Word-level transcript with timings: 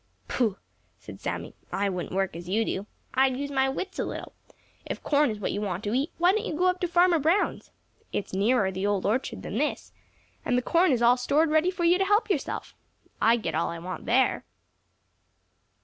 "Pooh!" 0.27 0.57
said 0.97 1.21
Sammy, 1.21 1.53
"I 1.71 1.87
wouldn't 1.87 2.15
work 2.15 2.35
as 2.35 2.49
you 2.49 2.65
do. 2.65 2.87
I'd 3.13 3.37
use 3.37 3.51
my 3.51 3.69
wits 3.69 3.99
a 3.99 4.03
little. 4.03 4.33
If 4.83 5.03
corn 5.03 5.29
is 5.29 5.37
what 5.39 5.51
you 5.51 5.61
want 5.61 5.83
to 5.83 5.93
eat, 5.93 6.09
why 6.17 6.31
don't 6.31 6.43
you 6.47 6.55
go 6.57 6.65
up 6.65 6.79
to 6.79 6.87
Farmer 6.87 7.19
Brown's? 7.19 7.69
It's 8.11 8.33
nearer 8.33 8.69
to 8.69 8.71
the 8.73 8.87
Old 8.87 9.05
Orchard 9.05 9.43
than 9.43 9.59
this, 9.59 9.93
and 10.43 10.57
the 10.57 10.63
corn 10.63 10.91
is 10.91 11.03
all 11.03 11.17
stored 11.17 11.51
ready 11.51 11.69
for 11.69 11.83
you 11.83 11.99
to 11.99 12.05
help 12.05 12.31
yourself. 12.31 12.75
I 13.21 13.37
get 13.37 13.53
all 13.53 13.69
I 13.69 13.77
want 13.77 14.07
there." 14.07 14.43